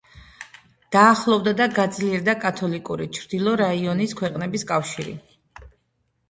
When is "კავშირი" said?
4.73-5.15